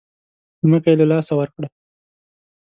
ځمکه 0.61 0.89
یې 0.91 0.97
له 0.99 1.05
لاسه 1.11 1.33
ورکړه. 1.39 1.67